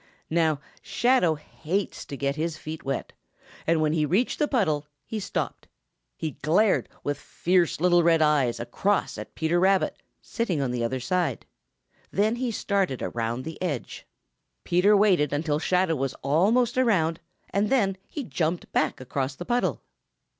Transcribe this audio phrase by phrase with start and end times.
[0.31, 3.13] Now, Shadow hates to get his feet wet,
[3.67, 5.67] and when he reached the puddle, he stopped.
[6.17, 10.99] He glared with fierce little red eyes across at Peter Rabbit, sitting on the other
[10.99, 11.45] side.
[12.09, 14.07] Then he started around the edge.
[14.63, 17.19] Peter waited until Shadow was almost around,
[17.51, 19.83] and then he jumped back across the puddle.